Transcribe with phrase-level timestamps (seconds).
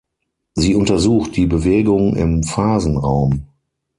[0.55, 3.45] Sie untersucht die Bewegung im Phasenraum.